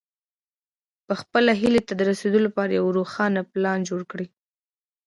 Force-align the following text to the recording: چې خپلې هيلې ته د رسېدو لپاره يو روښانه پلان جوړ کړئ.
چې 1.07 1.13
خپلې 1.21 1.51
هيلې 1.61 1.81
ته 1.87 1.93
د 1.95 2.01
رسېدو 2.11 2.39
لپاره 2.45 2.71
يو 2.79 2.95
روښانه 2.97 3.41
پلان 3.51 3.79
جوړ 3.89 4.01
کړئ. 4.11 4.27